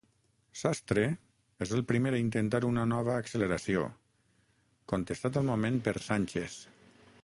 [0.61, 1.03] Sastre
[1.65, 3.85] és el primer a intentar una nova acceleració,
[4.95, 6.63] contestat al moment per Sánchez.